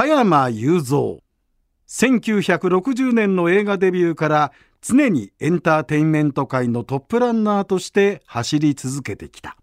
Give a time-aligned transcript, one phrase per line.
[0.00, 1.18] 加山雄三。
[1.86, 9.58] 1960年の映画デビューから常にエンターテインメント界のトップランナーとして走り続けてきた。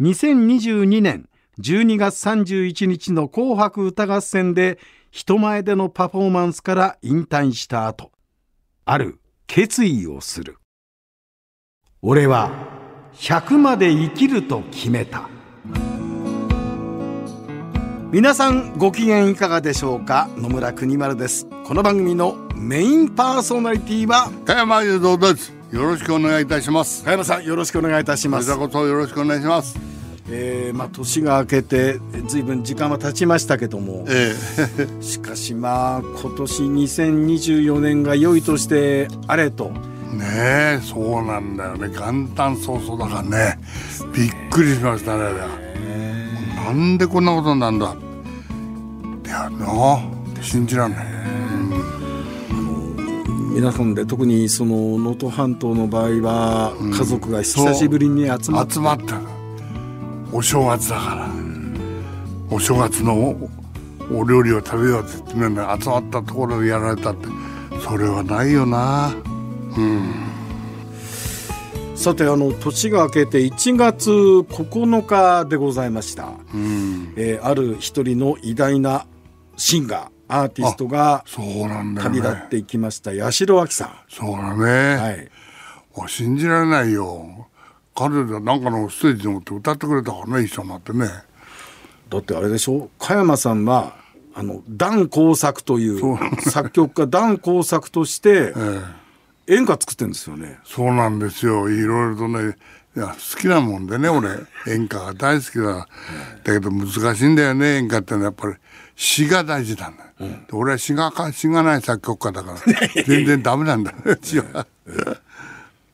[0.00, 1.28] 2022年
[1.60, 4.80] 12月31日の紅白歌合戦で
[5.12, 8.10] 人前でのパフォーマンスから引退した後
[8.86, 10.56] ある決意をする。
[12.02, 12.50] 俺は
[13.14, 15.37] 100まで生きると決めた。
[18.10, 20.30] 皆さんご機嫌いかがでしょうか？
[20.36, 21.46] 野村国丸です。
[21.64, 25.52] この番組のメインパーソナリティは加山雄三です。
[25.70, 27.04] よろしくお願いいたします。
[27.04, 28.56] 加山さんよろしくお願いいたします。
[28.56, 29.78] こそよろしくお願いします。
[30.30, 34.34] えー、まあ年が明けてずいぶん時間は経ちましたけども、え
[35.00, 39.70] え、しかしまあ今年2024年が良いとしてあれと。
[40.12, 41.88] ねえそうなんだよね。
[41.88, 43.58] 元旦早々だからね。
[44.14, 45.67] びっくりしましたね
[46.68, 47.96] なんでこんなことなんだ？
[49.24, 50.02] いやな
[50.42, 51.06] 信じらんない、
[53.54, 59.18] 皆さんで特にその能登半島の場合は家族が久しぶりに集まって、集まった。
[60.30, 61.30] お正月だから、
[62.50, 63.34] お正月の
[64.12, 67.28] お料理を食べようって集まったところでやられたって
[67.82, 69.14] それはないよな。
[69.74, 70.27] うん
[71.98, 79.08] さてあの年が明けて1月9日でございました、うん、えー、ある一人の偉大な
[79.56, 81.24] シンガーアーティストが
[82.00, 83.90] 旅立っていきました、ね、八代亜紀さん。
[84.08, 85.28] そうだね、はい、
[85.96, 87.48] もう信じられないよ。
[87.96, 91.08] 彼らなんかのステージに持って歌ってくれたからね一緒になってね。
[92.10, 92.90] だってあれでしょ？
[93.00, 93.96] 加山さんは
[94.34, 98.97] あの段工作という作曲家段工作として、ええ
[99.48, 100.58] 演歌作ってるんですよね。
[100.64, 101.70] そうなんですよ。
[101.70, 102.56] いろいろとね。
[102.96, 104.28] いや好きなもんでね俺。
[104.66, 105.88] 演歌が大好きだ。
[106.44, 108.54] だけど難しいんだよね演歌ってのはやっぱり。
[108.98, 114.66] 詩が大事なんだ、うん、俺は詩が詩がない作曲家だから全然ダメなんだ詩は。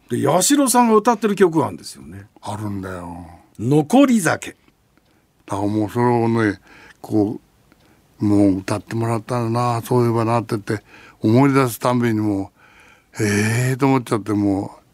[0.08, 2.26] で八代さんが歌ってる曲があるんですよね。
[2.40, 3.26] あるんだよ。
[3.58, 4.56] 残り酒。
[5.44, 6.60] だからもうそれをね
[7.02, 7.38] こ
[8.20, 10.82] うもう歌ってもらったらなそういえばなってって
[11.20, 12.52] 思い出すたんびにも
[13.20, 14.84] ええー、と思っちゃってもう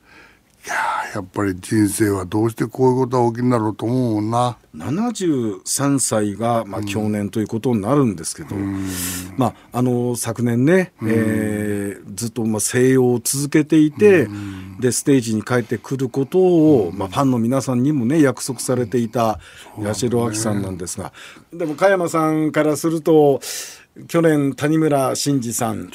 [0.67, 4.59] いややっぱり人生はどうしてこういうことが起きるんだろうと思うもんな。
[4.77, 8.87] 73歳が、まあ、去年ということになるんですけど、うん、
[9.37, 19.41] まあ、あの昨年ね、うん、えー、ずっとまあ静養を続けていて、うん、でステージに帰ってくることを、まあ、ファンの皆さんにもね約束されていた
[19.83, 21.13] 八代亜紀さんなんですが、
[21.53, 23.41] でも加山さんからすると
[24.07, 25.91] 去年谷村新司さん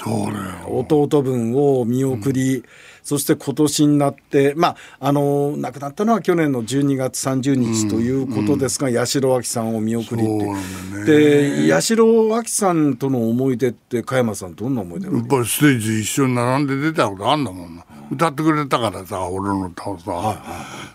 [0.67, 2.63] 弟分を見送り、うん、
[3.03, 17.85] そして今年になってまああの亡くなったのは去年の12月30日ということですが、うん、八代亜紀さんを見送りって、で八代亜紀さんとの思い出って加山さんどんな思い出やっぱりステージ一緒に並んで出たことあんだもんな。
[18.11, 20.35] 歌ってくれたからさ俺の歌をさ、はいはい、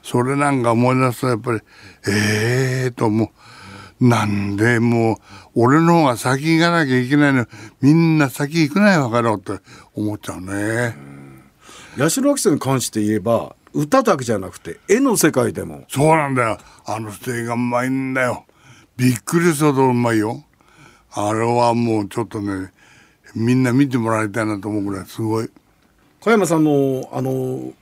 [0.02, 1.60] それなんか思い出すとやっぱり
[2.08, 3.28] ええー、と思う。
[4.00, 5.16] なんでもう
[5.62, 7.46] 俺の方が先行かなきゃいけないの。
[7.82, 9.62] みんな先行くないわかろうって。
[9.94, 10.96] 思っちゃうね。
[11.98, 15.84] 八代亜紀さんに関して言えば歌だけじゃなくて絵の世界でも。
[15.88, 16.58] そうなんだよ。
[16.86, 18.46] あの人絵がうまいんだよ。
[18.96, 20.44] びっくりするほどうまいよ。
[21.12, 22.72] あれはもうちょっとね
[23.34, 25.50] みんな見てもらいたいなと思うぐらいすごい。
[26.20, 27.72] 小山さんのあの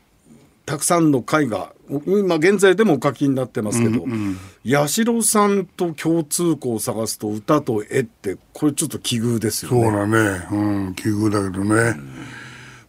[0.67, 1.73] たくさんの絵画
[2.07, 9.83] 今現在でもお書きになってますけど、うんうん、八代さんと共通項を探すと歌と絵ってこれちょっと奇遇ですよね。
[9.83, 11.95] そうだね、うん、奇遇だけどね、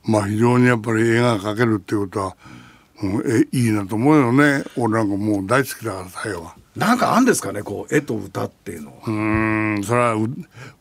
[0.06, 2.38] うん、まあ非常にやっぱり絵が描けるっていうことは、
[3.02, 4.64] うん、えいいなと思うよね。
[4.76, 6.56] 俺なんかもう大好きだからさ絵は。
[6.76, 8.98] なんかあんですかねこう絵と歌っていうのは。
[9.08, 10.16] うんそれは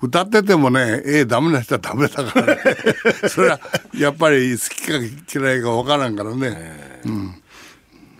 [0.00, 2.60] 歌っててもね絵ダメな人はダメだからね。
[3.28, 3.60] それは
[3.94, 4.92] やっぱり好きか
[5.40, 7.42] 嫌いか分からんからね、うん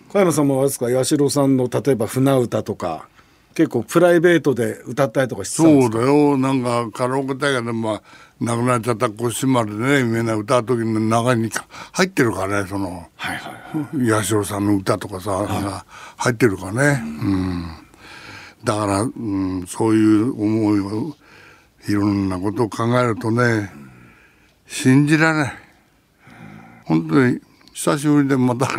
[0.09, 3.09] 小山さんもあれですか八代さんの例えば船歌とか
[3.55, 5.99] 結構プライベートで歌ったりとかしてたんですか？
[5.99, 6.39] そうだよ。
[6.39, 8.03] なんかカラオケ大会でまあ
[8.41, 11.51] 亡くなっちゃった腰までねみんな歌う時の中に
[11.93, 17.67] 入ってるからねその、はいはいはい、八代さんの歌とかさ、はい、入ってるからね、うん、うん、
[18.65, 21.17] だから、うん、そういう思いを
[21.89, 23.71] いろんなことを考えるとね
[24.67, 25.53] 信じられない。
[26.85, 27.41] 本当に
[27.75, 28.71] 久しぶりでまた、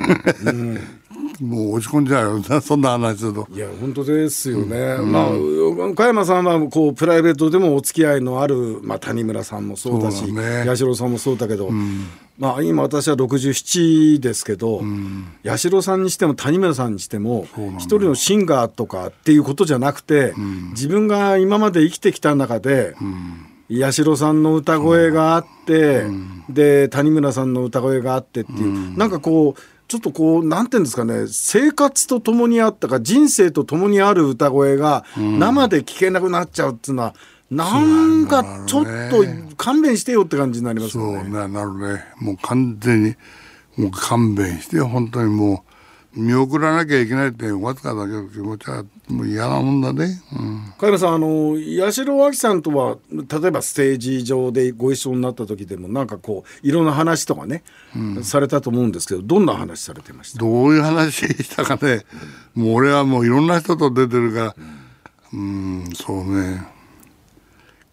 [0.51, 0.98] うん
[1.41, 3.47] もう落ち込んじゃうよ そんな話すると。
[3.53, 12.07] いや本当ですよね、うん、まあ加山さんはこうプライベートでもお付き合いのある、まあ、谷村さんもそうだし、ね、八代さんもそうだけど、うん、
[12.37, 14.81] まあ、今私は67ですけど、
[15.45, 17.47] 八代さんにしても谷村さんにしても
[17.77, 20.33] 一人のシンガーとかっていうことじゃなくて、
[20.71, 22.95] 自分が今まで生きてきた中で、
[23.69, 26.03] 八代さんの歌声があって、
[26.49, 37.15] で谷村さんの歌声があってっていう、なんかこうちょっとこうなんていうんですかね生活とともにあったか人生とともにある歌声が生で聴けなくなっちゃうっていうのは、
[37.49, 41.23] なんかちょっと勘弁してよって感じになりますよね。
[41.23, 42.03] そうねなるね。
[42.19, 43.15] もう完全に
[43.77, 45.68] もう勘弁して本当にもう
[46.19, 50.21] 見送らなきゃいけないってわずかだけど気持ちはもう嫌なもんだね。
[50.37, 57.63] うん、加山さんあの八代亜紀さんとは例えばステージ上でご一緒になった時でもなんかこういろんな話とかね、
[57.95, 60.39] うん、されたと思うんですけどどんな話されてました？
[60.39, 62.05] どういう話したかね。
[62.53, 64.55] もう俺はもういろんな人と出てるから。
[65.33, 66.67] うん、うんそうね。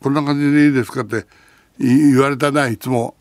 [0.02, 1.26] こんな感じでいいですかって
[1.78, 3.14] 言われたないつも。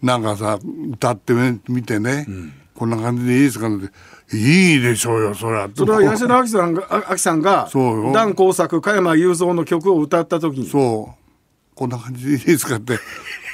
[0.00, 0.60] なんかさ
[0.92, 1.32] 歌って
[1.68, 4.36] みてね、うん、こんな感じでいいですかって。
[4.36, 5.68] いいでしょうよそれは。
[5.74, 7.68] それは八代亜紀さんがさんが
[8.14, 10.68] 段工作加山雄三の曲を歌った時に。
[10.68, 11.74] そう。
[11.74, 12.96] こんな感じでいいですかって。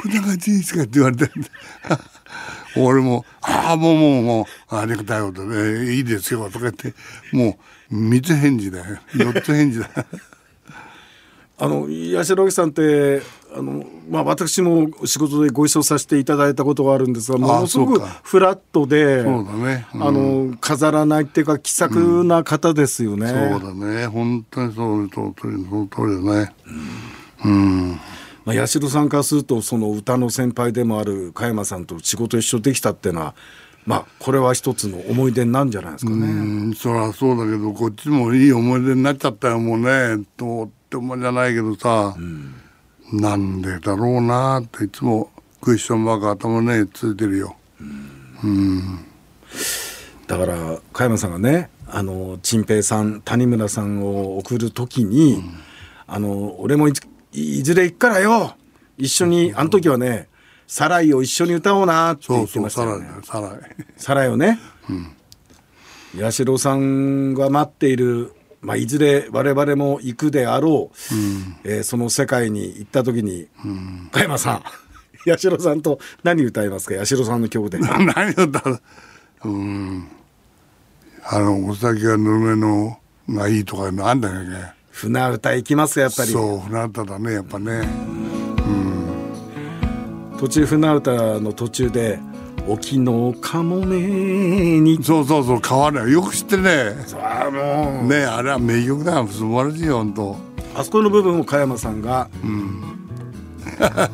[0.02, 1.30] こんな感じでいいですかって言われて。
[2.76, 6.92] 俺も「ああもうもうもうありがたいことでいいですよ」とか言って。
[7.32, 7.58] も
[7.90, 8.98] う3つ返事だよ。
[9.14, 9.86] 4つ返事だ。
[9.86, 9.92] よ
[11.56, 13.22] あの八代さんって
[13.56, 24.06] あの、まあ、私も仕事でご一緒させていただいたことがあるんですがものすごくフラットでね、うん、あの飾らないっていうか気さくな方ですよね、うん、そうだね。
[24.08, 26.54] 本当にそうその通りその通りだね。
[27.44, 28.00] うん、うん。
[28.44, 33.34] まあ、八代さんからするとその歌の先輩でもある加山さんと仕事一緒できたっていうのは
[33.86, 36.16] まあこれは一つの思い出なんじゃないですかね。
[36.16, 36.20] う
[36.70, 36.74] ん。
[36.74, 40.24] そりゃそうだけどこっちもいい思い出になっちゃったよもうね。
[40.36, 40.68] と
[40.98, 42.54] ってもじゃないけどさ、うん、
[43.12, 45.30] なんでだろうなっていつも
[45.60, 47.56] クエスチョンマーク頭ねついてるよ。
[47.80, 49.04] うん、うん、
[50.26, 55.58] だから加山さんがねあの陳平さん谷村さんを送る時に、うん、
[56.06, 56.92] あの俺もい
[57.62, 58.54] ずれ行くからよ。
[58.96, 60.28] 一緒にあの時はね
[60.68, 63.08] 「サライを一緒に歌おうな」って言ってましたよね。
[63.24, 63.60] サライ。
[63.96, 65.16] サライをね、うん、
[66.20, 68.32] 八代さんが待っている
[68.64, 74.62] まあ、いずれ我々も行くであろう、うん、えー、その世界に行った時に、うん、加山さん
[75.30, 76.96] 八代さんと何歌いますか？
[76.98, 77.78] 八代さんの曲で。
[77.84, 78.80] 何歌う？
[79.44, 80.08] うん。
[81.26, 82.98] あのお酒がぬるめの
[83.30, 86.32] がいいとかなんだよね船歌行きますやっぱり。
[86.32, 87.72] そう船歌だねやっぱね。
[87.72, 87.84] う
[90.36, 90.38] ん。
[90.38, 92.18] 途中船歌の途中で
[92.66, 93.98] 沖のかもめ
[94.80, 95.02] に。
[95.02, 96.94] そうそうそう変わるよく知ってね。
[97.20, 100.36] あもうねあれは名曲だ素晴らしいよ本当
[100.74, 102.82] あそこの部分を加山さんが、うん、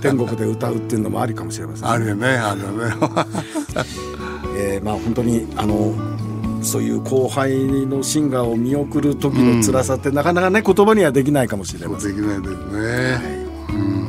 [0.01, 2.95] 天国で歌うっていうのもありかもしれません、ね、あるよねあるよね。
[4.57, 5.95] えー、まあ本当にあの
[6.63, 7.57] そういう後輩
[7.87, 12.17] のシンガーを見送る時の辛さって、うん、なかなかね言葉にはできないかもしれません。
[12.17, 14.00] できないですね、はい、うん